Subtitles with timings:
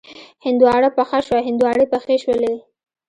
[0.45, 2.53] هندواڼه پخه شوه، هندواڼې پخې شولې